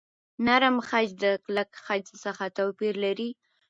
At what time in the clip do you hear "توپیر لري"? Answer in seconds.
2.57-3.29